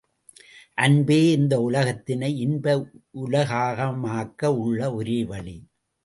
அன்பே 0.77 1.31
இந்த 1.31 1.61
உலகத்தினை 1.61 2.37
இன்ப 2.37 2.65
உலகமாக்க 3.17 4.45
உள்ள 4.57 4.93
ஒரே 4.93 5.25
வழி! 5.25 5.57